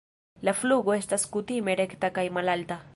[0.47, 2.85] La flugo estas kutime rekta kaj malalta.